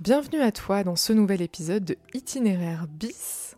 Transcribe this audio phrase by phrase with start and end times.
[0.00, 3.54] Bienvenue à toi dans ce nouvel épisode de Itinéraire bis.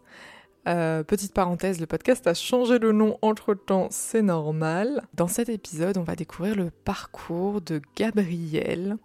[0.67, 5.05] Euh, petite parenthèse, le podcast a changé le nom entre temps, c'est normal.
[5.15, 8.97] Dans cet épisode, on va découvrir le parcours de Gabriel,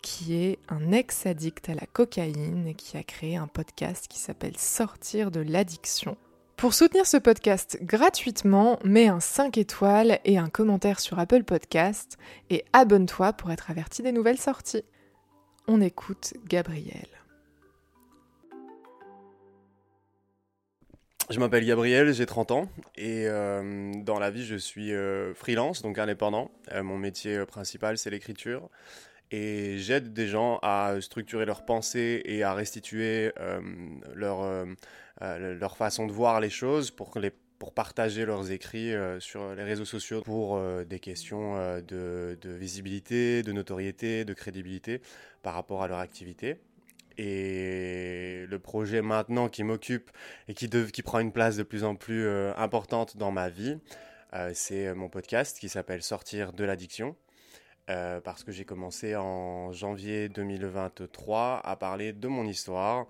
[0.00, 4.56] qui est un ex-addict à la cocaïne et qui a créé un podcast qui s'appelle
[4.56, 6.16] Sortir de l'addiction.
[6.56, 12.16] Pour soutenir ce podcast gratuitement, mets un 5 étoiles et un commentaire sur Apple Podcast
[12.48, 14.84] et abonne-toi pour être averti des nouvelles sorties.
[15.68, 17.06] On écoute Gabriel.
[21.30, 25.80] Je m'appelle Gabriel, j'ai 30 ans et euh, dans la vie je suis euh, freelance,
[25.80, 26.50] donc indépendant.
[26.72, 28.68] Euh, mon métier principal c'est l'écriture
[29.30, 33.32] et j'aide des gens à structurer leurs pensées et à restituer
[34.14, 34.66] leur,
[35.20, 37.32] leur façon de voir les choses pour les
[37.62, 42.50] pour partager leurs écrits euh, sur les réseaux sociaux pour euh, des questions euh, de,
[42.50, 45.00] visibilité, de notoriété, de crédibilité
[45.44, 46.56] par rapport à leur activité.
[47.18, 50.10] Et le projet maintenant qui m'occupe
[50.48, 53.78] et qui, qui prend une place de plus en plus importante dans ma vie,
[54.54, 57.14] c'est mon podcast qui s'appelle Sortir de l'addiction.
[57.86, 63.06] parce que j'ai commencé en janvier 2023 à parler de mon histoire,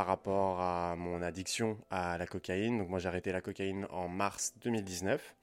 [0.00, 2.78] par rapport à mon addiction à la cocaïne.
[2.78, 5.36] Donc moi j'ai arrêté la cocaïne en mars 2019.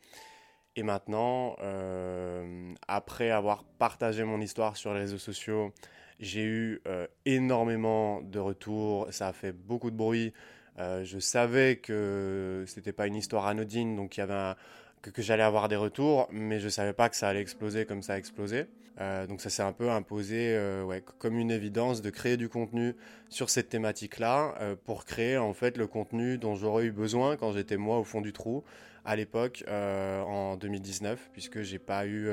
[0.76, 5.72] Et maintenant, euh, après avoir partagé mon histoire sur les réseaux sociaux,
[6.20, 10.34] j'ai eu euh, énormément de retours, ça a fait beaucoup de bruit.
[10.80, 14.56] Euh, je savais que c'était pas une histoire anodine, donc il y avait
[15.02, 18.14] que, j'allais avoir des retours, mais je savais pas que ça allait exploser comme ça
[18.14, 18.66] a explosé.
[19.00, 22.96] Euh, donc ça s'est un peu imposé euh, comme une évidence de créer du contenu
[23.30, 27.52] sur cette thématique-là euh, pour créer en fait le contenu dont j'aurais eu besoin quand
[27.52, 28.64] j'étais moi au fond du trou
[29.06, 32.28] à l'époque en 2019 puisque j'ai pas eu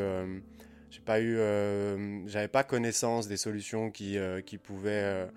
[0.91, 1.37] j'ai pas eu
[2.27, 5.29] j'avais pas connaissance des solutions qui, qui pouvaient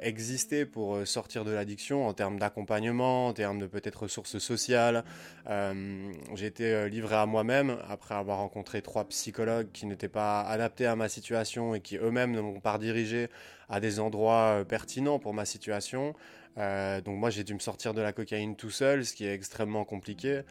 [0.00, 5.04] exister pour sortir de l'addiction en termes d'accompagnement, en termes de peut-être ressources sociales.
[5.46, 10.96] j'ai été livré à moi-même après avoir rencontré trois psychologues qui n'étaient pas adaptés à
[10.96, 13.28] ma situation et qui eux-mêmes ne m'ont pas dirigé
[13.68, 16.14] à des endroits pertinents pour ma situation.
[16.56, 19.84] donc moi j'ai dû me sortir de la cocaïne tout seul, ce qui est extrêmement
[19.84, 20.42] compliqué.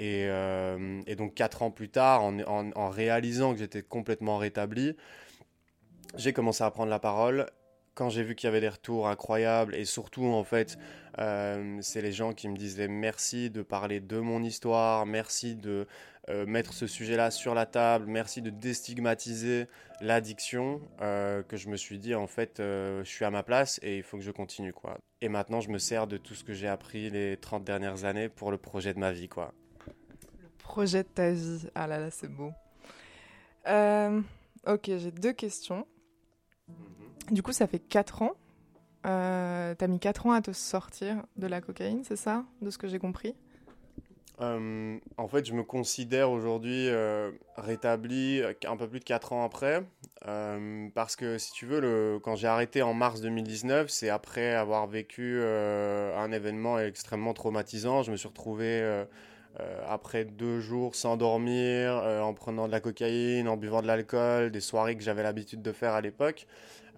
[0.00, 4.96] Euh, et, donc quatre ans plus tard, en, réalisant que j'étais complètement rétabli,
[6.16, 7.46] j'ai commencé à prendre la parole.
[7.94, 10.78] Quand j'ai vu qu'il y avait des retours incroyables et surtout en fait,
[11.18, 15.86] euh, c'est les gens qui me disaient merci de parler de mon histoire, merci de
[16.28, 19.66] euh, mettre ce sujet-là sur la table, merci de déstigmatiser
[20.00, 24.02] l'addiction, que je me suis dit en fait, je suis à ma place et il
[24.02, 24.98] faut que je continue quoi.
[25.20, 28.28] Et maintenant, je me sers de tout ce que j'ai appris les 30 dernières années
[28.28, 29.54] pour le projet de ma vie quoi
[30.64, 31.68] projet de ta vie.
[31.76, 32.50] Ah là là, c'est beau.
[33.68, 34.20] Euh,
[34.66, 35.86] ok, j'ai deux questions.
[37.30, 38.32] Du coup, ça fait 4 ans.
[39.06, 42.78] Euh, T'as mis 4 ans à te sortir de la cocaïne, c'est ça De ce
[42.78, 43.34] que j'ai compris?
[44.40, 49.44] Euh, En fait, je me considère aujourd'hui euh, rétabli un peu plus de 4 ans
[49.44, 49.84] après.
[50.94, 55.42] parce que, si tu veux, quand j'ai arrêté en mars 2019, c'est après avoir vécu
[55.42, 58.02] un événement extrêmement traumatisant.
[58.02, 59.04] Je me suis retrouvé euh,
[59.88, 64.50] après deux jours sans dormir, euh, en prenant de la cocaïne, en buvant de l'alcool,
[64.50, 66.46] des soirées que j'avais l'habitude de faire à l'époque,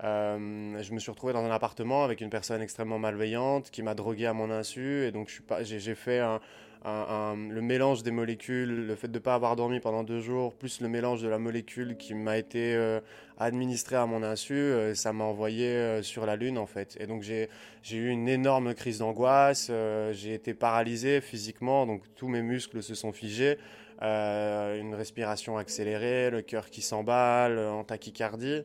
[0.05, 3.95] euh, je me suis retrouvé dans un appartement avec une personne extrêmement malveillante qui m'a
[3.95, 5.31] drogué à mon insu et donc
[5.63, 6.41] j'ai fait un,
[6.87, 10.81] le mélange des molécules, le fait de ne pas avoir dormi pendant deux jours, plus
[10.81, 13.01] le mélange de la molécule qui m'a été euh,
[13.39, 16.97] administrée à mon insu, euh, ça m'a envoyé euh, sur la Lune en fait.
[17.01, 17.49] Et donc j'ai
[17.91, 19.71] eu une énorme crise d'angoisse,
[20.13, 23.59] j'ai été paralysé physiquement, donc tous mes muscles se sont figés.
[24.03, 28.63] Euh, une respiration accélérée, le cœur qui s'emballe, en tachycardie.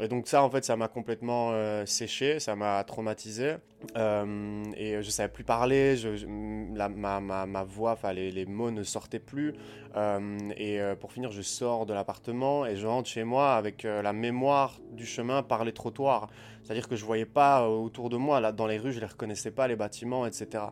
[0.00, 3.54] Et donc ça, en fait, ça m'a complètement euh, séché, ça m'a traumatisé.
[3.96, 6.26] Euh, et je savais plus parler, je,
[6.74, 9.54] la, ma, voix, les, mots ne sortaient plus.
[10.56, 14.80] et pour finir, je sors de l'appartement et je rentre chez moi avec la mémoire
[14.90, 16.28] du chemin par les trottoirs.
[16.64, 19.50] C'est-à-dire que je voyais pas autour de moi, là, dans les rues, je les reconnaissais
[19.50, 20.64] pas, les bâtiments, etc.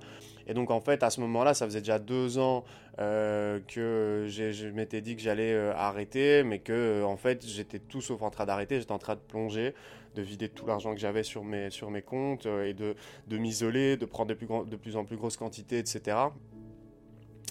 [0.46, 2.64] Et donc en fait, à ce moment-là, ça faisait déjà deux ans
[2.98, 7.78] euh, que je m'étais dit que j'allais euh, arrêter, mais que euh, en fait, j'étais
[7.78, 9.74] tout sauf en train d'arrêter, j'étais en train de plonger,
[10.14, 12.94] de vider tout l'argent que j'avais sur mes, sur mes comptes et de,
[13.28, 16.16] de m'isoler, de prendre de plus, de plus en plus grosses quantités, etc.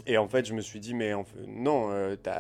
[0.08, 1.14] Et en fait, je me suis dit, mais
[1.48, 1.90] non,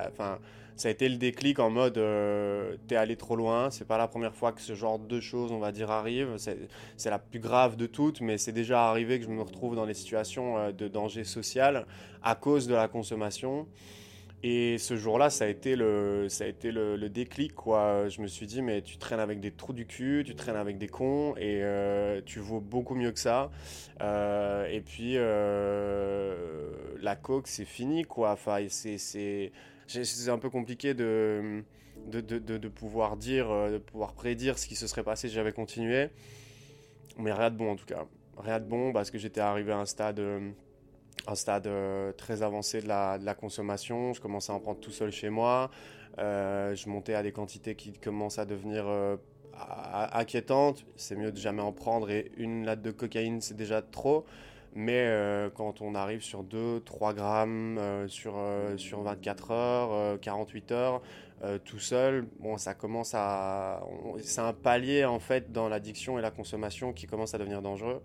[0.09, 0.39] enfin
[0.81, 4.07] ça a été le déclic en mode euh, t'es allé trop loin, c'est pas la
[4.07, 7.75] première fois que ce genre de choses, on va dire, arrive, c'est la plus grave
[7.75, 10.87] de toutes, mais c'est déjà arrivé que je me retrouve dans des situations euh, de
[10.87, 11.85] danger social
[12.23, 13.67] à cause de la consommation.
[14.41, 16.45] Et ce jour-là, ça a été, le, ça
[17.09, 18.09] déclic, quoi.
[18.09, 20.79] Je me suis dit, mais tu traînes avec des trous du cul, tu traînes avec
[20.79, 23.51] des cons, et euh, tu vaux beaucoup mieux que ça.
[23.99, 28.31] Et puis, la coke, c'est fini, quoi.
[28.31, 29.51] Enfin, c'est,
[29.87, 31.63] c'est, un peu compliqué de,
[32.07, 36.09] de, de, pouvoir dire, de pouvoir prédire ce qui se serait passé si j'avais continué.
[37.17, 38.05] Mais rien de bon, en tout cas.
[38.37, 40.19] Rien de bon, parce que j'étais arrivé à un stade
[41.27, 44.13] un stade euh, très avancé de la, consommation.
[44.13, 45.71] Je commençais à en prendre tout seul chez moi.
[46.19, 49.17] Euh, je montais à des quantités qui commencent à devenir euh,
[50.13, 50.85] inquiétantes.
[50.95, 54.25] C'est mieux de jamais en prendre et une latte de cocaïne, c'est déjà trop.
[54.73, 55.06] Mais
[55.56, 58.35] quand on arrive sur 2-3 grammes sur,
[58.77, 61.01] sur 24 heures, 48 heures,
[61.65, 63.83] tout seul, bon, ça commence à.
[64.21, 68.01] C'est un palier en fait dans l'addiction et la consommation qui commence à devenir dangereux.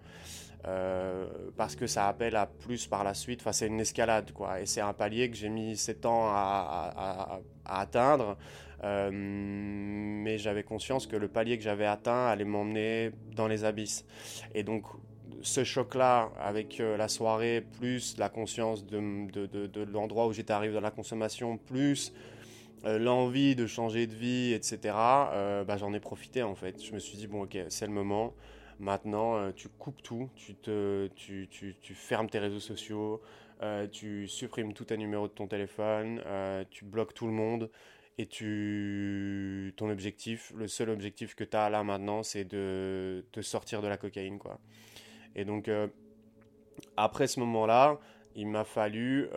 [0.66, 1.26] Euh,
[1.56, 3.40] parce que ça appelle à plus par la suite.
[3.40, 4.60] Enfin, c'est une escalade, quoi.
[4.60, 8.36] Et c'est un palier que j'ai mis 7 ans à, atteindre.
[8.84, 14.04] Euh, mais j'avais conscience que le palier que j'avais atteint allait m'emmener dans les abysses.
[14.54, 14.84] Et donc,
[15.46, 20.80] ce choc-là, avec euh, la soirée, plus la conscience de, l'endroit où j'étais arrivé dans
[20.80, 22.12] la consommation, plus
[22.84, 26.80] l'envie de changer de vie, etc., bah, j'en ai profité en fait.
[26.80, 28.32] Je me suis dit, bon, ok, c'est le moment.
[28.78, 33.22] Maintenant, euh, tu coupes tout, tu, fermes tes réseaux sociaux,
[33.62, 37.70] euh, tu supprimes tous tes numéros de ton téléphone, euh, tu bloques tout le monde
[38.18, 43.40] et tu ton objectif, le seul objectif que tu as là maintenant, c'est de te
[43.40, 44.38] sortir de la cocaïne.
[44.38, 44.58] Quoi.
[45.36, 45.70] Et donc,
[46.96, 48.00] après ce moment-là,
[48.34, 49.28] il m'a fallu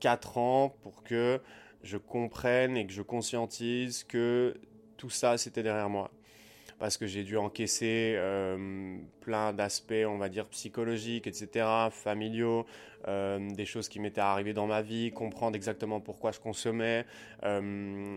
[0.00, 1.40] 4 ans pour que
[1.82, 4.54] je comprenne et que je conscientise que
[4.96, 6.10] tout ça, c'était derrière moi
[6.78, 12.66] parce que j'ai dû encaisser euh, plein d'aspects, on va dire, psychologiques, etc., familiaux,
[12.97, 17.06] euh, des choses qui m'étaient arrivées dans ma vie, comprendre exactement pourquoi je consommais,
[17.44, 17.60] euh,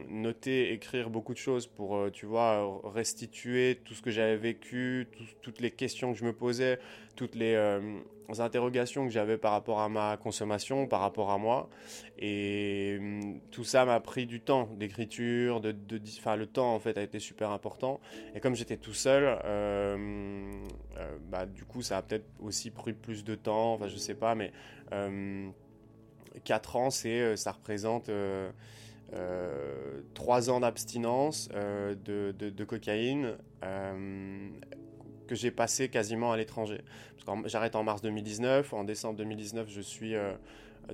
[0.09, 5.07] noter, écrire beaucoup de choses pour, tu vois, restituer tout ce que j'avais vécu,
[5.41, 6.79] toutes les questions que je me posais,
[7.15, 7.55] toutes les
[8.39, 11.69] interrogations que j'avais par rapport à ma consommation, par rapport à moi.
[12.17, 12.99] Et
[13.51, 15.75] tout ça m'a pris du temps d'écriture, de,
[16.19, 17.99] enfin, le temps en fait a été super important.
[18.35, 20.53] Et comme j'étais tout seul, euh,
[20.97, 24.15] euh, bah, du coup ça a peut-être aussi pris plus de temps, enfin je sais
[24.15, 24.51] pas, mais
[24.91, 28.09] 4 hum, ans, c'est, ça représente...
[28.09, 28.51] Euh,
[30.13, 34.49] 3 ans d'abstinence de, de, cocaïne euh,
[35.27, 36.81] que j'ai passé quasiment à l'étranger.
[37.45, 40.33] J'arrête en mars 2019, en décembre 2019, je suis euh,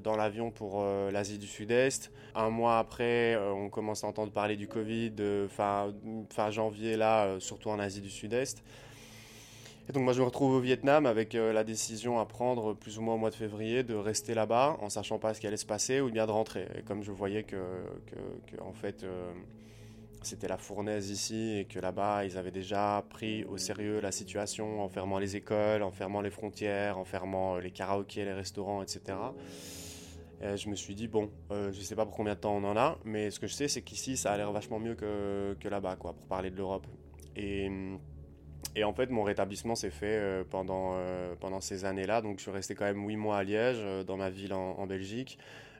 [0.03, 2.11] dans l'avion pour euh, l'Asie du Sud-Est.
[2.35, 5.13] Un mois après, euh, on commence à entendre parler du Covid,
[5.49, 8.63] fin janvier là, surtout en Asie du Sud-Est.
[9.89, 13.01] Et donc moi je me retrouve au Vietnam avec la décision à prendre plus ou
[13.01, 15.65] moins au mois de février de rester là-bas en sachant pas ce qui allait se
[15.65, 16.67] passer ou bien de rentrer.
[16.77, 17.57] Et comme je voyais que,
[18.59, 19.05] en fait
[20.27, 24.81] c'était la fournaise ici et que là-bas, ils avaient déjà pris au sérieux la situation
[24.81, 28.81] en fermant les écoles, en fermant les frontières, en fermant euh, les karaokés, les restaurants,
[28.81, 29.17] etc.
[30.41, 32.63] je me suis dit, bon, euh, je ne sais pas pour combien de temps on
[32.63, 35.55] en a, mais ce que je sais, c'est qu'ici, ça a l'air vachement mieux que,
[35.59, 36.85] que là-bas, quoi, pour parler de l'Europe.
[37.35, 37.69] Et,
[38.75, 40.95] et, en fait, mon rétablissement s'est fait euh, pendant,
[41.39, 42.21] pendant ces années-là.
[42.21, 45.37] Donc, je suis resté quand même 8 mois à Liège, dans ma ville en, Belgique.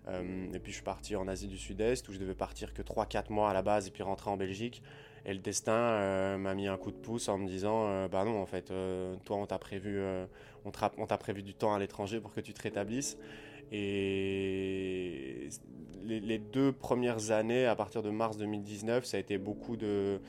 [0.07, 2.81] Euh, et puis je suis parti en Asie du Sud-Est où je devais partir que
[2.81, 4.81] 3-4 mois à la base et puis rentrer en Belgique.
[5.25, 8.23] Et le destin euh, m'a mis un coup de pouce en me disant euh, Bah
[8.23, 8.71] non, en fait,
[9.25, 10.01] toi, on t'a prévu,
[10.65, 10.71] on
[11.05, 13.17] t'a prévu du temps à l'étranger pour que tu te rétablisses.
[13.71, 15.49] Et
[16.07, 20.19] les, deux premières années, à partir de mars 2019, ça a été beaucoup de,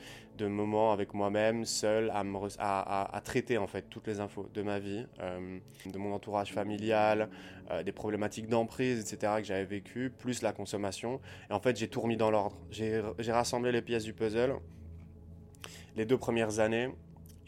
[0.41, 5.59] moments avec moi-même, seul, à, traiter en fait toutes les infos de ma vie, euh,
[5.85, 7.29] de mon entourage familial,
[7.71, 9.33] euh, des problématiques d'emprise, etc.
[9.37, 11.19] que j'avais vécues, plus la consommation.
[11.49, 12.57] Et en fait, j'ai tout remis dans l'ordre.
[12.71, 14.55] J'ai rassemblé les pièces du puzzle.
[15.95, 16.89] Les deux premières années,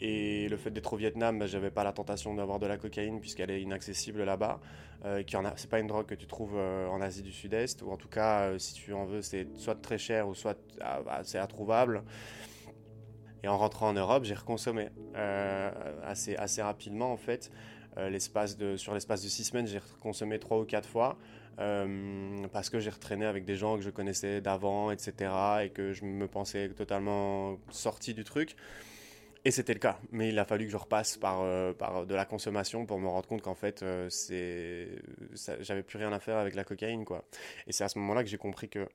[0.04, 3.20] et le fait d'être au Vietnam, bah, j'avais pas la tentation d'avoir de la cocaïne
[3.20, 4.58] puisqu'elle est inaccessible là-bas.
[5.04, 5.22] Euh,
[5.54, 8.08] c'est pas une drogue que tu trouves euh, en Asie du Sud-Est, ou en tout
[8.08, 11.38] cas, euh, si tu en veux, c'est soit très cher ou soit ah, bah, c'est
[11.38, 12.02] introuvable.
[13.44, 15.70] Et en rentrant en Europe, j'ai reconsommé euh,
[16.04, 17.52] assez, assez rapidement en fait.
[17.96, 21.16] l'espace sur l'espace de six semaines, j'ai reconsommé trois ou quatre fois.
[21.56, 25.30] parce que j'ai retraîné avec des gens que je connaissais d'avant, etc.
[25.64, 28.56] Et que je me pensais totalement sorti du truc.
[29.44, 32.14] Et c'était le cas, mais il a fallu que je repasse par, euh, par de
[32.14, 34.88] la consommation pour me rendre compte qu'en fait, euh, c'est,
[35.60, 37.24] j'avais plus rien à faire avec la cocaïne, quoi.
[37.66, 38.88] Et c'est à ce moment-là que j'ai compris que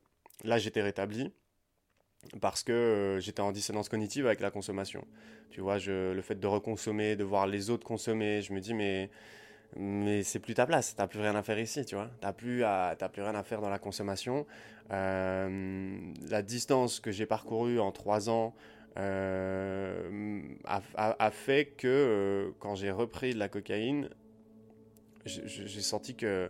[0.45, 1.33] là, j'étais rétabli
[2.39, 5.05] parce que euh, j'étais en dissonance cognitive avec la consommation.
[5.51, 9.09] Tu vois, le fait de reconsommer, de voir les autres consommer, je me dis, mais
[9.75, 12.09] mais c'est plus ta place, t'as plus rien à faire ici, tu vois.
[12.21, 12.63] T'as plus,
[13.11, 14.45] plus rien à faire dans la consommation.
[14.89, 18.55] La distance que j'ai parcourue en trois ans
[18.97, 24.09] euh, a, fait que euh, quand j'ai repris de la cocaïne,
[25.25, 26.49] j'ai senti que,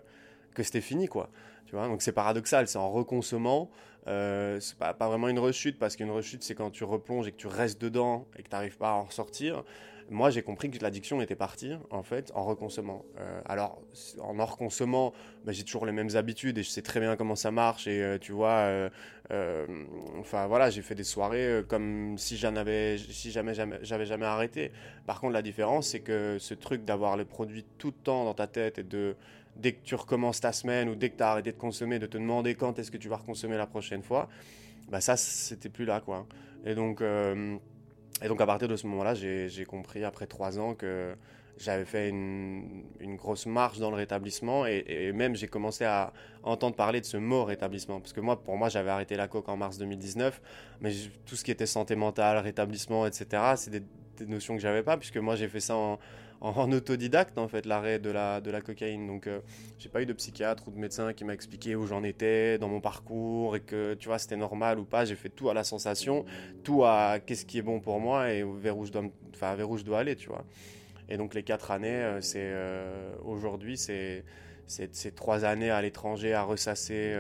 [0.54, 1.30] que c'était fini, quoi.
[1.66, 3.70] Tu vois, donc c'est paradoxal, c'est en reconsommant.
[4.06, 7.38] c'est pas, pas, vraiment une rechute, parce qu'une rechute, c'est quand tu replonges et que
[7.38, 9.64] tu restes dedans et que tu n'arrives pas à en ressortir
[10.10, 13.04] moi j'ai compris que l'addiction était partie en fait en reconsommant.
[13.20, 13.82] Euh, alors
[14.22, 15.14] en hors consommant,
[15.46, 18.02] bah, j'ai toujours les mêmes habitudes et je sais très bien comment ça marche et
[18.02, 18.90] euh, tu vois,
[19.30, 19.68] euh,
[20.20, 24.72] enfin voilà, j'ai fait des soirées comme si j'en avais, si jamais j'avais jamais arrêté.
[25.06, 28.34] Par contre la différence c'est que ce truc d'avoir le produit tout le temps dans
[28.34, 29.16] ta tête et de
[29.56, 32.06] dès que tu recommences ta semaine ou dès que tu as arrêté de consommer, de
[32.06, 34.30] te demander quand est-ce que tu vas reconsommer la prochaine fois,
[34.90, 36.26] bah ça c'était plus là quoi.
[36.66, 37.02] Et donc
[38.22, 41.16] et donc à partir de ce moment-là, j'ai compris après trois ans que
[41.60, 42.84] j'avais fait une,
[43.16, 47.44] grosse marche dans le rétablissement et, même j'ai commencé à entendre parler de ce mot
[47.44, 48.00] rétablissement.
[48.00, 50.42] Parce que moi, pour moi, j'avais arrêté la coque en mars 2019,
[50.82, 50.92] mais
[51.26, 53.84] tout ce qui était santé mentale, rétablissement, etc., c'est des,
[54.18, 56.00] des, notions que j'avais pas, puisque moi j'ai fait ça en,
[56.42, 59.08] en, autodidacte en fait l'arrêt de la, de la cocaïne.
[59.08, 59.40] Donc euh,
[59.78, 62.68] j'ai pas eu de psychiatre ou de médecin qui m'a expliqué où j'en étais dans
[62.68, 65.06] mon parcours et que tu vois c'était normal ou pas.
[65.06, 66.26] J'ai fait tout à la sensation,
[66.64, 69.04] tout à qu'est-ce qui est bon pour moi et vers où je dois,
[69.56, 70.46] vers où je dois aller, tu vois.
[71.10, 74.24] Et donc les quatre années, euh, c'est euh, aujourd'hui c'est
[74.68, 77.16] c'est trois années à l'étranger à ressasser,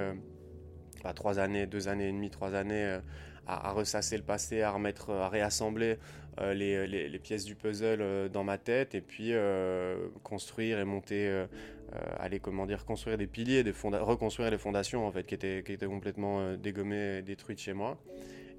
[1.00, 3.00] enfin trois années, deux années et demie, trois années
[3.48, 5.98] à, ressasser le passé, à remettre, à réassembler
[6.39, 10.86] euh, les, les, pièces du puzzle euh, dans ma tête et puis euh, construire et
[10.86, 11.46] monter,
[12.20, 15.72] aller comment dire, construire des piliers, des reconstruire les fondations en fait qui étaient, qui
[15.72, 17.98] étaient complètement dégommées, détruites chez moi.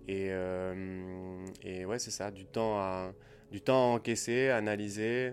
[0.08, 0.30] Et,
[1.62, 3.12] et ouais, c'est ça, du temps à,
[3.50, 5.32] du temps à encaisser, à analyser,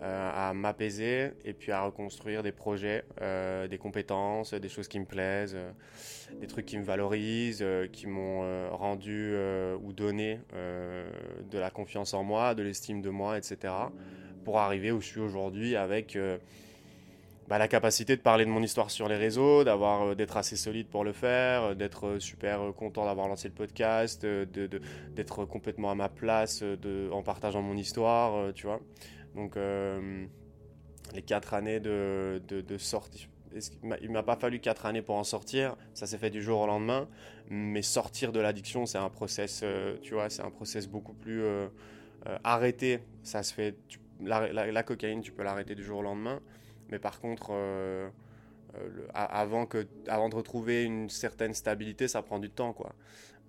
[0.00, 5.56] à m'apaiser et puis à reconstruire des projets, des compétences, des choses qui me plaisent
[6.40, 11.70] des trucs qui me valorisent, euh, qui m'ont euh, rendu euh, ou donné de la
[11.70, 13.72] confiance en moi, de l'estime de moi, etc.
[14.44, 16.18] Pour arriver où je suis aujourd'hui avec
[17.48, 20.88] bah, la capacité de parler de mon histoire sur les réseaux, d'avoir d'être assez solide
[20.88, 26.64] pour le faire, d'être super content d'avoir lancé le podcast, d'être complètement à ma place
[27.12, 28.80] en partageant mon histoire, tu vois.
[29.34, 29.56] Donc
[31.14, 33.28] les quatre années de, de sortie
[34.00, 36.66] il m'a pas fallu quatre années pour en sortir, ça s'est fait du jour au
[36.66, 37.08] lendemain,
[37.48, 41.42] mais sortir de l'addiction, c'est un process, euh, tu vois, c'est un process beaucoup plus
[41.42, 41.68] euh,
[42.26, 43.00] euh, arrêté.
[43.22, 43.76] Ça se fait,
[44.20, 46.40] la, cocaïne, tu peux l'arrêter du jour au lendemain,
[46.90, 47.52] mais par contre,
[49.14, 52.94] avant que, avant de retrouver une certaine stabilité, ça prend du temps, quoi.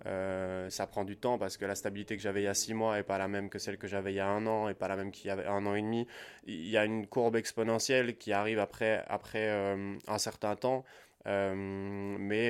[0.06, 2.72] Euh, ça prend du temps parce que la stabilité que j'avais il y a six
[2.72, 4.74] mois n'est pas la même que celle que j'avais il y a un an et
[4.74, 6.06] pas la même qu'il y a un an et demi.
[6.46, 10.84] Il y a une courbe exponentielle qui arrive après, après euh, un certain temps.
[11.26, 12.48] Euh, mais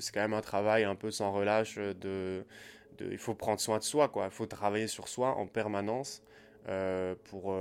[0.00, 1.76] c'est quand même un travail un peu sans relâche.
[1.76, 2.44] De,
[3.00, 4.26] il faut prendre soin de soi, quoi.
[4.26, 6.22] Il faut travailler sur soi en permanence
[7.24, 7.56] pour,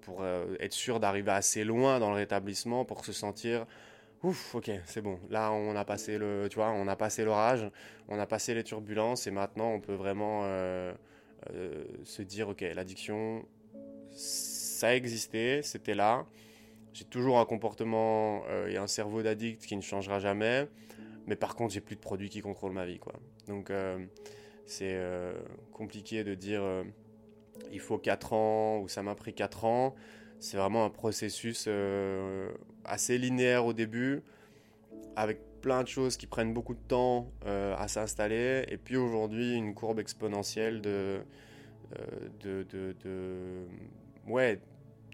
[0.00, 0.24] pour
[0.58, 3.66] être sûr d'arriver assez loin dans le rétablissement pour se sentir
[4.22, 5.18] ouf, ok, c'est bon.
[5.30, 7.68] Là, on a passé le, tu vois, on a passé l'orage,
[8.08, 10.92] on a passé les turbulences et maintenant, on peut vraiment euh,
[11.54, 13.44] euh, se dire, ok, l'addiction,
[14.12, 16.26] ça a existé, c'était là.
[16.92, 20.68] J'ai toujours un comportement euh, et un cerveau d'addict qui ne changera jamais,
[21.26, 23.14] mais par contre, j'ai plus de produits qui contrôlent ma vie, quoi.
[23.46, 23.72] Donc,
[24.66, 25.00] c'est
[25.72, 26.62] compliqué de dire,
[27.72, 29.94] il faut 4 ans ou ça m'a pris 4 ans.
[30.38, 32.50] C'est vraiment un processus euh,
[32.84, 34.22] assez linéaire au début,
[35.14, 39.54] avec plein de choses qui prennent beaucoup de temps euh, à s'installer, et puis aujourd'hui
[39.54, 41.20] une courbe exponentielle de,
[41.98, 43.66] euh, de, de,
[44.26, 44.60] ouais,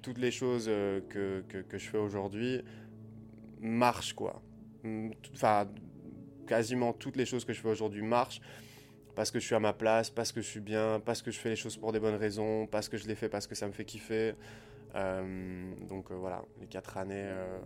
[0.00, 2.62] toutes les choses que, que, que je fais aujourd'hui
[3.60, 4.40] marchent quoi.
[5.34, 5.68] Enfin,
[6.46, 8.40] quasiment toutes les choses que je fais aujourd'hui marchent
[9.16, 11.38] parce que je suis à ma place, parce que je suis bien, parce que je
[11.38, 13.66] fais les choses pour des bonnes raisons, parce que je les fais parce que ça
[13.66, 14.34] me fait kiffer.
[14.94, 17.58] Euh, donc euh, voilà, les quatre années, euh,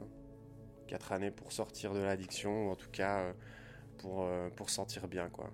[0.86, 3.34] quatre années pour sortir de l'addiction, ou en tout cas
[3.98, 5.28] pour, pour sentir bien.
[5.28, 5.50] quoi.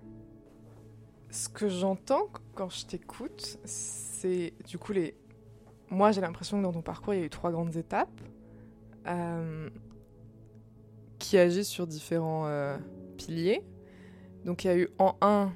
[1.31, 5.17] Ce que j'entends quand je t'écoute, c'est du coup les...
[5.89, 8.21] Moi j'ai l'impression que dans ton parcours il y a eu trois grandes étapes
[11.17, 12.77] qui agissent sur différents
[13.17, 13.63] piliers.
[14.45, 15.51] Donc il y a eu en un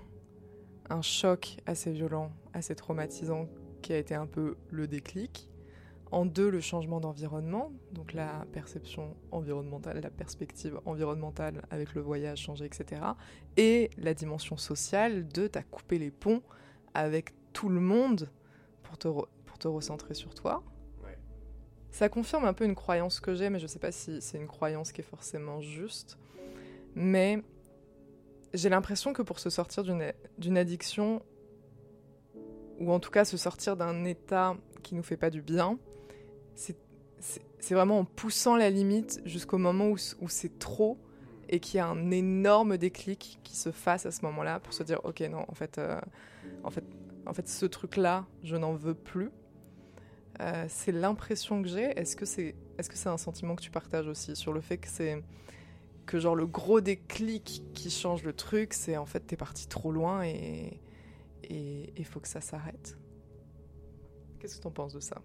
[0.92, 3.48] un choc assez violent, assez traumatisant,
[3.82, 5.48] qui a été un peu le déclic.
[6.12, 12.40] En deux, le changement d'environnement, donc la perception environnementale, la perspective environnementale avec le voyage
[12.40, 13.02] changé, etc.
[13.56, 16.42] Et la dimension sociale de t'as coupé les ponts
[16.94, 18.30] avec tout le monde
[18.84, 20.64] pour te, pour te recentrer sur toi.
[21.92, 24.48] ça confirme un peu une croyance que j'ai, mais je sais pas si c'est une
[24.48, 26.18] croyance qui est forcément juste.
[26.94, 27.42] Mais
[28.54, 31.22] j'ai l'impression que pour se sortir d'une addiction,
[32.80, 35.78] ou en tout cas se sortir d'un état qui nous fait pas du bien,
[36.56, 40.98] c'est vraiment en poussant la limite jusqu'au moment où, où c'est trop
[41.50, 44.84] et qu'il y a un énorme déclic qui se fasse à ce moment-là pour se
[44.84, 46.00] dire ok non en fait euh,
[46.64, 46.84] en fait
[47.26, 49.30] en fait ce truc là je n'en veux plus.
[50.40, 51.92] Euh, c'est l'impression que j'ai.
[52.00, 54.78] Est-ce que c'est est-ce que c'est un sentiment que tu partages aussi sur le fait
[54.78, 55.22] que c'est
[56.06, 59.92] que genre le gros déclic qui change le truc c'est en fait t'es parti trop
[59.92, 60.80] loin et
[61.50, 62.98] il faut que ça s'arrête
[64.42, 65.22] qu'est-ce que t'en penses de ça?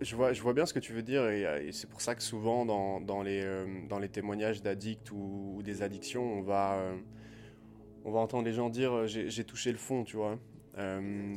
[0.00, 2.22] Je vois, je vois bien ce que tu veux dire et, c'est pour ça que
[2.22, 6.96] souvent dans, dans les, euh, dans les témoignages d'addicts ou, des addictions, on va, euh,
[8.04, 10.38] on va entendre les gens dire euh, j'ai touché le fond, tu vois.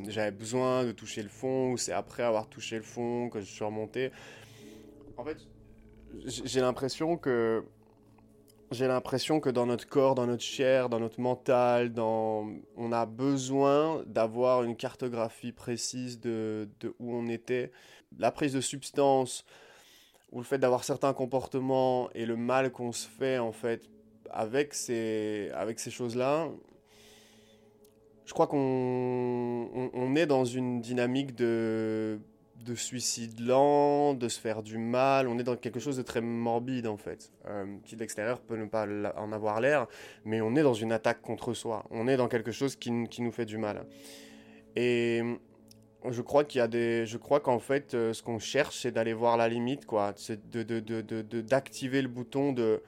[0.08, 3.46] J'avais besoin de toucher le fond ou c'est après avoir touché le fond que je
[3.46, 4.12] suis remonté.
[5.15, 5.38] En fait,
[6.25, 7.63] j'ai l'impression que
[8.72, 14.04] j'ai l'impression que dans notre corps, dans notre chair, dans notre mental, on a besoin
[14.06, 17.72] d'avoir une cartographie précise de, de, où on était.
[18.18, 19.46] La prise de substance
[20.32, 23.90] ou le fait d'avoir certains comportements et le mal qu'on se fait en fait
[24.30, 26.50] avec ces, avec ces choses-là,
[28.26, 32.20] je crois qu'on on est dans une dynamique de
[32.66, 35.28] de suicide lent, de se faire du mal.
[35.28, 38.58] On est dans quelque chose de très morbide en fait, euh, qui de l'extérieur peut
[38.58, 39.88] ne pas en avoir l'air,
[40.25, 41.86] mais on est dans une attaque contre soi.
[41.92, 43.86] On est dans quelque chose qui, nous fait du mal.
[44.75, 45.22] Et
[46.10, 48.92] je crois qu'il y a des, je crois qu'en fait, euh, ce qu'on cherche, c'est
[48.92, 50.13] d'aller voir la limite, quoi.
[50.16, 52.82] C'est de, d'activer le bouton de,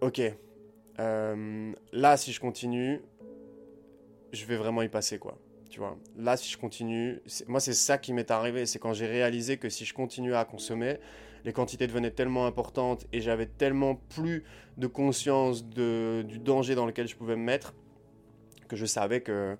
[0.00, 0.20] ok,
[0.98, 3.00] euh, là si je continue,
[4.32, 5.38] je vais vraiment y passer, quoi.
[6.16, 8.66] Là, si je continue, moi, c'est ça qui m'est arrivé.
[8.66, 10.98] C'est quand j'ai réalisé que si je continuais à consommer,
[11.44, 14.44] les quantités devenaient tellement importantes et j'avais tellement plus
[14.76, 17.74] de conscience de, du danger dans lequel je pouvais me mettre
[18.68, 19.56] que je savais que,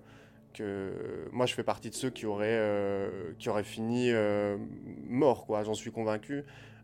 [0.53, 4.57] que moi, je fais partie de ceux qui auraient, euh, qui fini euh,
[5.07, 5.63] mort, quoi.
[5.63, 6.43] J'en suis convaincu.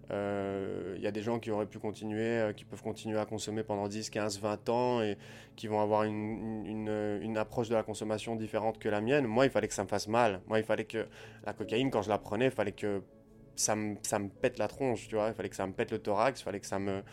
[0.10, 3.26] Il euh, y a des gens qui auraient pu continuer, euh, qui peuvent continuer à
[3.26, 5.18] consommer pendant 10, 15, 20 ans et
[5.58, 9.28] qui vont avoir une, une, approche de la consommation différente que la mienne.
[9.28, 10.40] Moi, il fallait que ça me fasse mal.
[10.48, 11.08] Moi, il fallait que
[11.46, 13.02] la cocaïne, quand je la prenais, il fallait que
[13.58, 15.28] ça me, ça me pète la tronche, tu vois.
[15.28, 17.04] Il fallait que ça me pète le thorax, il fallait que ça me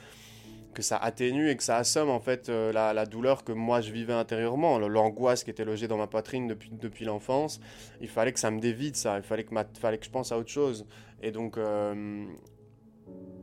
[0.72, 3.80] que ça atténue et que ça assomme en fait euh, la, la, douleur que moi
[3.80, 7.60] je vivais intérieurement, l'angoisse qui était logée dans ma poitrine depuis, depuis l'enfance.
[8.00, 10.32] Il fallait que ça me dévide ça, il fallait que, ma, fallait que je pense
[10.32, 10.84] à autre chose.
[11.22, 11.56] Et donc,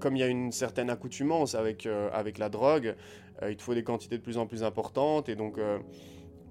[0.02, 2.96] comme il y a une certaine accoutumance avec, euh, avec la drogue,
[3.42, 5.80] euh, il te faut des quantités de plus en plus importantes et donc euh,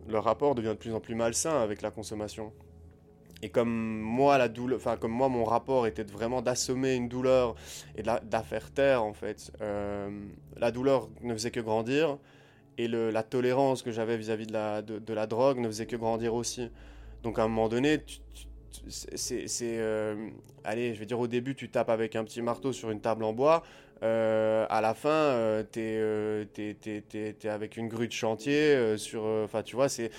[0.08, 2.52] le rapport devient de plus en plus malsain avec la consommation.
[3.42, 7.54] Et comme moi, la douleur, enfin comme moi, mon rapport était vraiment d'assommer une douleur
[7.96, 9.50] et de la, faire taire en fait.
[9.60, 12.18] la douleur ne faisait que grandir
[12.76, 16.34] et la tolérance que j'avais vis-à-vis de la, de, la drogue ne faisait que grandir
[16.34, 16.70] aussi.
[17.22, 18.20] Donc à un moment donné, tu
[18.88, 20.30] c'est, euh,
[20.64, 23.24] allez, je vais dire au début, tu tapes avec un petit marteau sur une table
[23.24, 23.62] en bois.
[24.02, 28.96] Euh, à la fin, euh, tu es, avec une grue de chantier.
[28.96, 30.10] sur, enfin, tu vois, c'est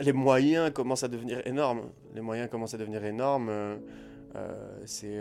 [0.00, 1.90] les moyens commencent à devenir énormes.
[2.14, 3.50] Les moyens commencent à devenir énormes.
[4.86, 5.18] c'est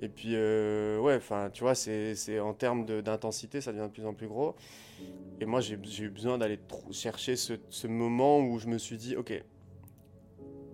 [0.00, 4.14] et puis ouais, enfin, tu vois, c'est en termes d'intensité, ça devient de plus en
[4.14, 4.54] plus gros.
[5.40, 9.42] Et moi, j'ai eu besoin d'aller chercher ce moment où je me suis dit, ok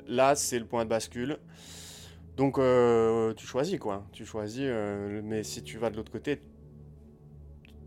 [0.09, 1.39] là, c'est le point de bascule.
[2.37, 4.05] Donc, euh, tu choisis, quoi.
[4.13, 6.41] Tu choisis, euh, mais si tu vas de l'autre côté,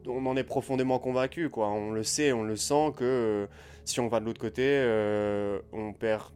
[0.07, 1.69] on en est profondément convaincu, quoi.
[1.69, 3.47] On le sait, on le sent que euh,
[3.85, 4.79] si on va de l'autre côté,
[5.71, 6.31] on perd,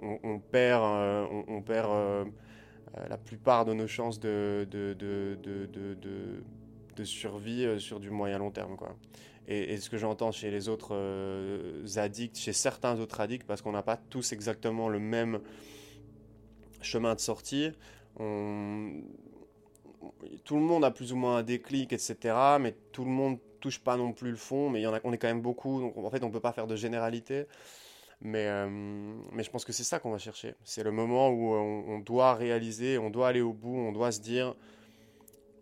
[0.00, 0.82] on, perd,
[3.08, 5.04] la plupart de nos chances de, de
[7.04, 8.96] survie sur du moyen long terme, quoi.
[9.50, 13.72] Et, ce que j'entends chez les autres euh, addicts, chez certains autres addicts, parce qu'on
[13.72, 15.40] n'a pas tous exactement le même
[16.82, 17.72] chemin de sortie,
[20.44, 22.34] tout le monde a plus ou moins un déclic, etc.
[22.60, 25.42] Mais tout le monde touche pas non plus le fond, mais on est quand même
[25.42, 27.46] beaucoup, donc en fait on peut pas faire de généralité.
[28.20, 28.68] Mais, euh,
[29.32, 30.54] mais je pense que c'est ça qu'on va chercher.
[30.64, 34.20] C'est le moment où on, doit réaliser, on doit aller au bout, on doit se
[34.20, 34.56] dire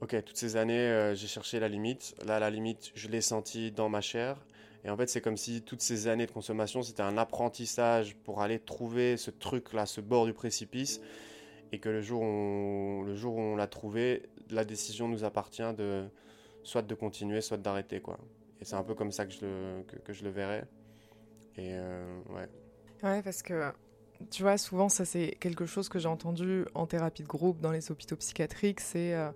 [0.00, 2.14] ok, toutes ces années, euh, j'ai cherché la limite.
[2.24, 4.37] Là, la limite, je l'ai sentie dans ma chair.
[4.85, 8.40] Et en fait, c'est comme si toutes ces années de consommation, c'était un apprentissage pour
[8.40, 11.00] aller trouver ce truc-là, ce bord du précipice.
[11.72, 15.24] Et que le jour où on, le jour où on l'a trouvé, la décision nous
[15.24, 16.06] appartient de
[16.62, 18.00] soit de continuer, soit d'arrêter.
[18.00, 18.18] quoi.
[18.61, 20.64] Et c'est un peu comme ça que je le, que, je le verrais.
[21.56, 22.48] Et euh, ouais.
[23.02, 23.72] Ouais, parce que
[24.31, 27.70] tu vois, souvent, ça c'est quelque chose que j'ai entendu en thérapie de groupe dans
[27.70, 28.81] les hôpitaux psychiatriques.
[28.81, 29.31] C'est euh,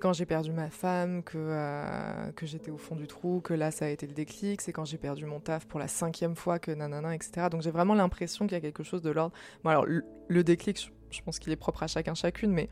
[0.00, 3.70] quand j'ai perdu ma femme que, euh, que j'étais au fond du trou, que là
[3.70, 4.60] ça a été le déclic.
[4.60, 7.48] C'est quand j'ai perdu mon taf pour la cinquième fois que nanana, etc.
[7.50, 9.34] Donc j'ai vraiment l'impression qu'il y a quelque chose de l'ordre.
[9.62, 12.68] Bon, alors le, déclic, je, pense qu'il est propre à chacun, chacune, mais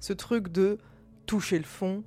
[0.00, 0.78] ce truc de
[1.26, 2.02] toucher le fond,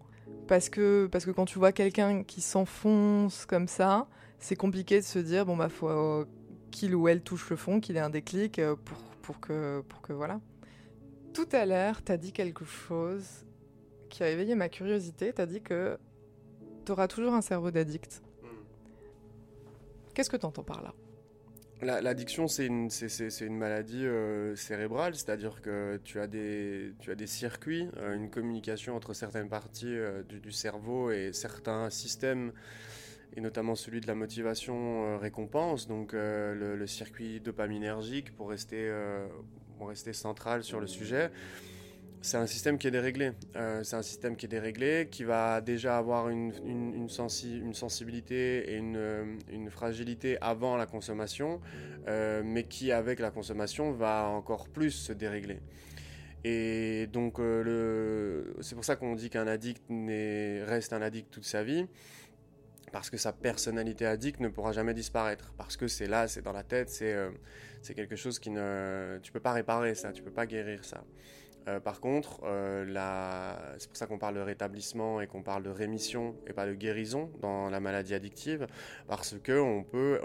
[0.48, 4.08] parce que, parce que quand tu vois quelqu'un qui s'enfonce comme ça,
[4.40, 6.26] c'est compliqué de se dire, bon bah faut
[6.72, 10.02] qu'il ou elle touche le fond, qu'il ait un déclic euh, pour, pour, que, pour
[10.02, 10.40] que voilà.
[11.34, 13.46] Tout à l'heure, tu as dit quelque chose
[14.10, 15.34] qui a éveillé ma curiosité.
[15.34, 15.98] Tu as dit que
[16.86, 18.22] tu auras toujours un cerveau d'addict.
[18.42, 18.48] Hmm.
[20.14, 20.94] Qu'est-ce que tu entends par là?
[21.84, 22.90] L'addiction, c'est une,
[23.42, 28.30] une, maladie euh, cérébrale, c'est-à-dire que tu as des, tu as des circuits, euh, une
[28.30, 29.98] communication entre certaines parties
[30.30, 32.52] du, du, cerveau et certains systèmes
[33.36, 38.88] et notamment celui de la motivation euh, récompense, donc euh, le, circuit dopaminergique pour rester,
[38.90, 39.28] euh,
[39.78, 41.32] pour rester central sur le sujet.
[42.24, 43.32] C'est un système qui est déréglé.
[43.82, 48.78] c'est un système qui est déréglé, qui va déjà avoir une, une, une, sensibilité et
[48.78, 51.60] une, une, fragilité avant la consommation,
[52.06, 55.62] mais qui, avec la consommation, va encore plus se dérégler.
[56.44, 57.40] Et donc,
[58.62, 61.88] c'est pour ça qu'on dit qu'un addict reste un addict toute sa vie
[62.92, 66.54] parce que sa personnalité addict ne pourra jamais disparaître, parce que c'est là, c'est dans
[66.54, 67.30] la tête, c'est euh,
[67.96, 69.20] quelque chose qui ne...
[69.24, 71.04] Tu peux pas réparer ça, tu peux pas guérir ça.
[71.68, 72.86] Euh, par contre, euh,
[73.78, 76.74] c'est pour ça qu'on parle de rétablissement et qu'on parle de rémission et pas de
[76.74, 78.66] guérison dans la maladie addictive,
[79.08, 80.20] parce que on peut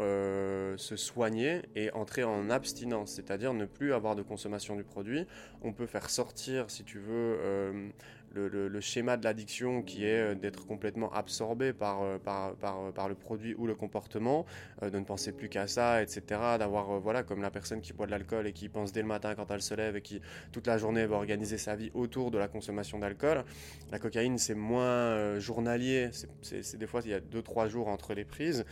[0.79, 5.26] se soigner et entrer en abstinence, c'est-à-dire ne plus avoir de consommation du produit.
[5.61, 7.92] On peut faire sortir, si tu veux,
[8.37, 13.09] le, schéma de l'addiction qui est euh, d'être complètement absorbé par, euh, par, par, par,
[13.09, 14.46] le produit ou le comportement,
[14.83, 16.22] euh, de ne penser plus qu'à ça, etc.
[16.59, 19.35] D'avoir, voilà, comme la personne qui boit de l'alcool et qui pense dès le matin
[19.35, 20.20] quand elle se lève et qui
[20.53, 23.44] toute la journée va organiser sa vie autour de la consommation d'alcool.
[23.90, 26.11] La cocaïne, c'est moins journalier,
[26.42, 28.64] c'est des fois il y a 2-3 jours entre les prises,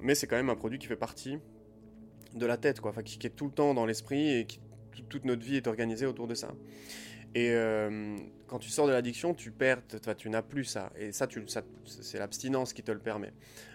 [0.00, 1.38] mais c'est quand même un produit qui fait partie
[2.34, 4.60] de la tête, quoi, enfin, qui, est tout le temps dans l'esprit et qui
[5.08, 6.52] toute notre vie est organisée autour de ça.
[7.34, 8.16] Et euh,
[8.54, 9.80] quand tu sors de l'addiction, tu perds,
[10.16, 10.92] tu n'as plus ça.
[10.96, 11.26] Et ça,
[11.84, 13.32] c'est l'abstinence qui te le permet.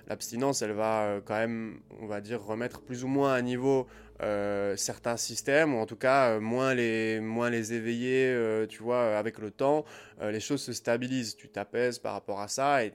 [0.07, 3.87] L'abstinence, elle va euh, quand même, on va dire, remettre plus ou moins à niveau
[4.21, 9.39] euh, certains systèmes, ou en tout cas moins les, moins les éveiller, tu vois, avec
[9.39, 9.83] le temps,
[10.21, 11.35] les choses se stabilisent.
[11.35, 12.93] Tu t'apaises par rapport à ça et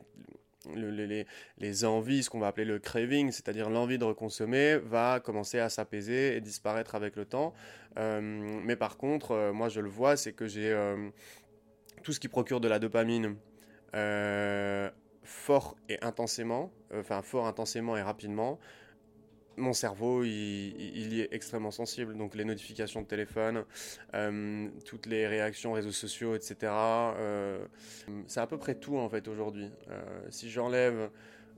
[1.59, 5.69] les, envies, ce qu'on va appeler le craving, c'est-à-dire l'envie de reconsommer, va commencer à
[5.69, 7.55] s'apaiser et disparaître avec le temps.
[7.99, 11.09] Euh, mais par contre, euh, moi je le vois, c'est que j'ai euh,
[12.05, 13.37] tout ce qui procure de la dopamine
[15.25, 18.61] fort et intensément, enfin fort intensément et rapidement,
[19.57, 22.17] mon cerveau, il, y est extrêmement sensible.
[22.17, 23.65] Donc les notifications de téléphone,
[24.15, 26.57] euh, toutes les réactions réseaux sociaux, etc.
[26.63, 27.65] Euh,
[28.27, 29.71] c'est à peu près tout en fait aujourd'hui.
[29.91, 31.11] Euh, si j'enlève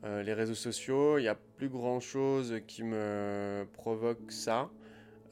[0.04, 4.70] les réseaux sociaux, il n'y a plus grand chose qui me provoque ça.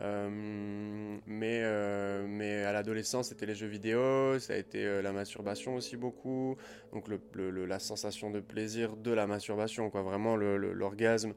[0.00, 5.12] Euh, mais, euh, mais à l'adolescence, c'était les jeux vidéo, ça a été euh, la
[5.12, 6.56] masturbation aussi beaucoup.
[6.92, 10.02] Donc le, la sensation de plaisir de la masturbation, quoi.
[10.02, 11.34] Vraiment l'orgasme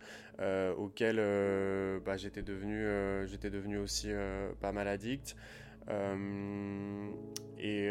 [0.78, 1.18] auquel
[2.06, 2.86] bah, j'étais devenu,
[3.28, 4.10] j'étais devenu aussi
[4.62, 5.36] pas mal addict.
[7.60, 7.90] Et,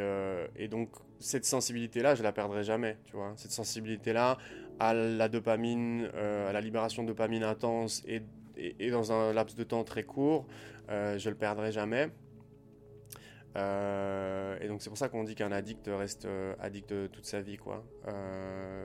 [0.57, 3.33] et, donc cette sensibilité-là, je la perdrai jamais, tu vois.
[3.37, 4.39] Cette sensibilité-là
[4.79, 8.23] à la dopamine, à la libération de dopamine intense et
[8.57, 10.47] et, dans un laps de temps très court,
[10.90, 12.09] euh, je le perdrai jamais.
[13.57, 17.40] Euh, et donc c'est pour ça qu'on dit qu'un addict reste euh, addict toute sa
[17.40, 17.85] vie, quoi.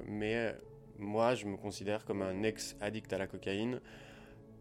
[0.07, 0.55] mais
[0.97, 3.81] moi, je me considère comme un ex-addict à la cocaïne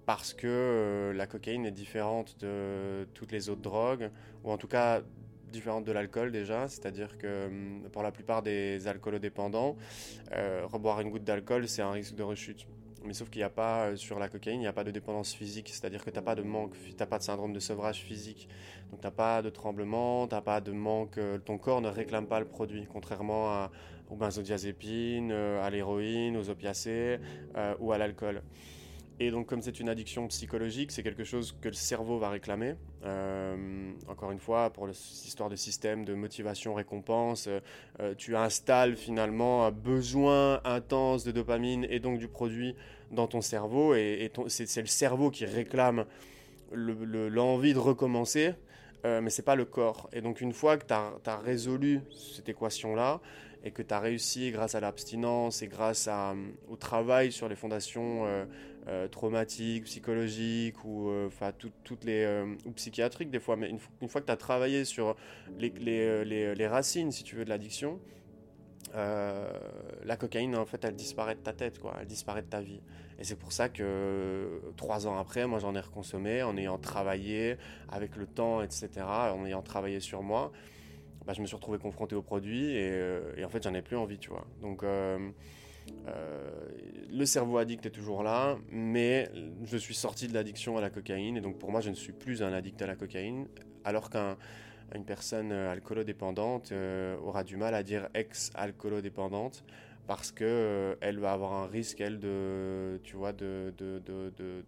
[0.07, 4.11] parce que la cocaïne est différente de toutes les autres drogues,
[4.43, 5.03] ou en tout cas
[5.53, 9.77] différente de l'alcool déjà, c'est-à-dire que hum, pour la plupart des alcoolodépendants,
[10.33, 12.67] reboire une goutte d'alcool, c'est un risque de rechute.
[13.05, 14.91] Mais sauf qu'il n'y a pas, euh, sur la cocaïne, il n'y a pas de
[14.91, 18.01] dépendance physique, c'est-à-dire que tu n'as pas de manque, tu pas de syndrome de sevrage
[18.03, 18.49] physique.
[18.91, 21.89] Donc tu n'as pas de tremblement, tu n'as pas de manque, euh, ton corps ne
[21.89, 23.69] réclame pas le produit, contrairement
[24.11, 27.19] aux benzodiazépines, euh, à l'héroïne, aux opiacés
[27.79, 28.43] ou à l'alcool.
[29.23, 32.77] Et donc, comme c'est une addiction psychologique, c'est quelque chose que le cerveau va réclamer.
[33.05, 37.61] Euh, encore une fois, pour l'histoire de système de motivation-récompense, euh,
[38.01, 42.75] euh, tu installes finalement un besoin intense de dopamine et donc du produit
[43.11, 43.95] dans ton cerveau.
[43.95, 46.07] Et, c'est le cerveau qui réclame
[46.73, 48.55] l'envie de recommencer
[49.07, 50.09] euh, mais c'est pas le corps.
[50.13, 53.21] Et donc une fois que tu as, résolu cette équation-là,
[53.65, 56.09] et que tu as réussi grâce à l'abstinence et grâce
[56.69, 58.45] au travail sur les fondations euh,
[58.89, 61.53] euh, traumatiques, psychologiques ou, enfin
[61.85, 65.17] toutes les, ou psychiatriques des fois, mais une, fois que tu as travaillé sur
[65.59, 68.01] les, les, les, racines, si tu veux, de l'addiction,
[68.95, 72.81] la cocaïne, en fait, elle disparaît de ta tête, quoi, elle disparaît de ta vie.
[73.21, 77.59] Et c'est pour ça que trois ans après, moi j'en ai reconsommé en ayant travaillé
[77.91, 80.51] avec le temps, etc., en ayant travaillé sur moi.
[81.31, 83.97] Bah, je me suis retrouvé confronté au produit et, euh, en fait j'en ai plus
[83.97, 84.45] envie, tu vois.
[84.63, 85.31] Donc euh,
[86.09, 86.51] euh,
[87.09, 89.31] le cerveau addict est toujours là, mais
[89.63, 92.13] je suis sorti de l'addiction à la cocaïne et donc pour moi je ne suis
[92.13, 93.47] plus un addict à la cocaïne,
[93.85, 96.73] alors qu'une personne alcoolodépendante
[97.23, 99.63] aura du mal à dire ex-alcoolodépendante
[100.09, 103.73] parce que elle va avoir un risque elle de tu vois de,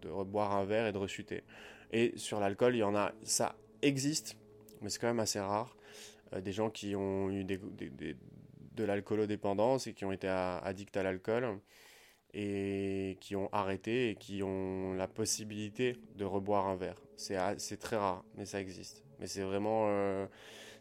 [0.09, 1.43] reboire un verre et de rechuter
[1.91, 4.37] et sur l'alcool il y en a ça existe
[4.81, 5.75] mais c'est quand même assez rare
[6.41, 11.59] des gens qui ont eu des, de l'alcoolodépendance et qui ont été addicts à l'alcool
[12.35, 17.01] et qui ont arrêté et qui ont la possibilité de reboire un verre.
[17.17, 19.05] C'est très rare mais ça existe.
[19.19, 20.27] Mais c'est vraiment euh,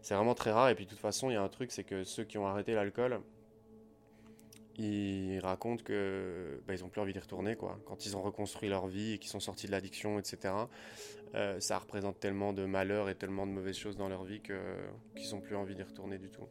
[0.02, 1.84] c'est vraiment très rare et puis de toute façon il y a un truc c'est
[1.84, 3.22] que ceux qui ont arrêté l'alcool
[4.84, 7.80] ils racontent que bah, ils ont plus envie d'y retourner quoi.
[7.86, 10.54] Quand ils ont reconstruit leur vie et qu'ils sont sortis de l'addiction, etc.
[11.36, 14.60] Euh, ça représente tellement de malheur et tellement de mauvaises choses dans leur vie que
[15.16, 16.48] qu'ils n'ont plus envie d'y retourner du tout.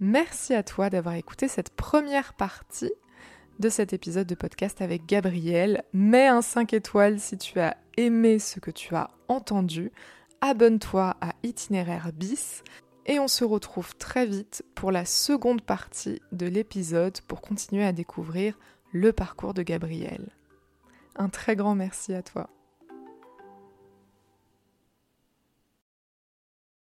[0.00, 2.92] Merci à toi d'avoir écouté cette première partie
[3.58, 5.84] de cet épisode de podcast avec Gabriel.
[5.92, 9.92] Mets un 5 étoiles si tu as aimé ce que tu as entendu.
[10.40, 12.64] Abonne-toi à Itinéraire bis
[13.10, 17.90] et on se retrouve très vite pour la seconde partie de l'épisode pour continuer à
[17.90, 18.56] découvrir
[18.92, 20.28] le parcours de Gabriel.
[21.16, 22.48] Un très grand merci à toi.